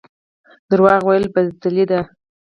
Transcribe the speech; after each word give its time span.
دروغ 0.71 1.01
ویل 1.07 1.25
بزدلي 1.33 1.85
ده 1.91 1.99